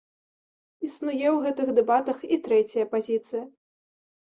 Існуе 0.87 1.13
ў 1.17 1.35
гэтых 1.45 1.67
дэбатах 1.83 2.17
і 2.33 2.43
трэцяя 2.49 2.85
пазіцыя. 2.99 3.43